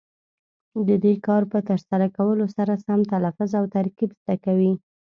[0.87, 4.73] د دې کار په ترسره کولو سره سم تلفظ او ترکیب زده کوي.